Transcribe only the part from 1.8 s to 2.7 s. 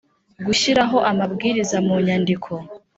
mu nyandiko